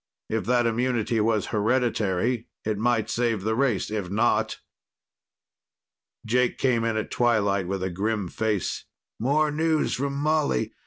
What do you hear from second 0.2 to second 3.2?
If that immunity was hereditary, it might